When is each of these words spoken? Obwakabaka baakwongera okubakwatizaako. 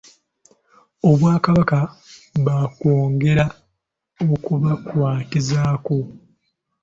Obwakabaka 1.09 1.79
baakwongera 2.45 3.45
okubakwatizaako. 4.33 5.97